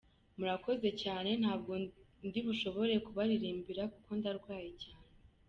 Murakoze 0.37 0.89
cyane 1.03 1.29
ntabwo 1.41 1.71
ndi 2.27 2.39
bushobore 2.47 2.93
kubaririmbira 3.05 3.83
kuko 3.93 4.09
ndarwaye 4.19 4.69
cyane". 4.83 5.07